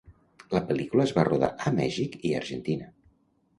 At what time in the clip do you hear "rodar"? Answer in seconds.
1.29-1.51